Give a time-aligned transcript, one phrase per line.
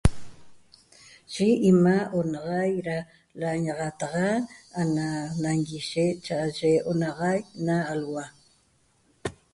[1.33, 2.97] Yi imaa' onaxaiq da
[3.41, 4.29] lañaxataxa
[4.79, 5.05] ana
[5.41, 8.25] nañiguishe cha aye onaxaiq na alhua